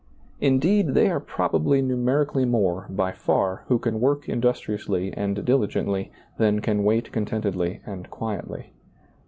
[0.39, 6.59] Indeed, they are probably numerically more, by far, who can work industriously and diligently than
[6.59, 8.73] can wait contentedly and quietly.